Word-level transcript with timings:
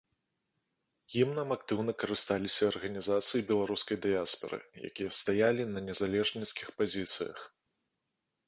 Гімнам 1.15 1.49
актыўна 1.55 1.93
карысталіся 2.03 2.63
арганізацыі 2.71 3.45
беларускай 3.51 3.97
дыяспары, 4.07 4.59
якія 4.89 5.09
стаялі 5.19 5.63
на 5.75 5.79
незалежніцкіх 5.91 6.67
пазіцыях. 6.81 7.37